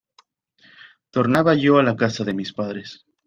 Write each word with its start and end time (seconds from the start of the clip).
Tornaba 1.11 1.53
yo 1.53 1.77
a 1.77 1.83
la 1.83 1.95
casa 1.95 2.23
de 2.23 2.33
mis 2.33 2.53
padres. 2.53 3.05